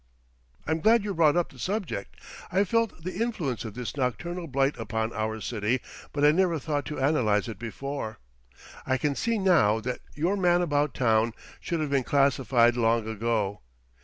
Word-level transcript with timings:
"I'm 0.65 0.79
glad 0.79 1.03
you 1.03 1.13
brought 1.13 1.37
up 1.37 1.51
the 1.51 1.59
subject; 1.59 2.17
I've 2.51 2.67
felt 2.69 3.03
the 3.03 3.21
influence 3.21 3.65
of 3.65 3.75
this 3.75 3.95
nocturnal 3.95 4.47
blight 4.47 4.75
upon 4.79 5.13
our 5.13 5.39
city, 5.41 5.79
but 6.11 6.25
I 6.25 6.31
never 6.31 6.57
thought 6.57 6.85
to 6.87 6.97
analyse 6.97 7.47
it 7.47 7.59
before. 7.59 8.17
I 8.83 8.97
can 8.97 9.13
see 9.13 9.37
now 9.37 9.79
that 9.81 9.99
your 10.15 10.35
'Man 10.35 10.63
About 10.63 10.95
Town' 10.95 11.35
should 11.59 11.81
have 11.81 11.91
been 11.91 12.03
classified 12.03 12.75
long 12.75 13.07
ago. 13.07 13.61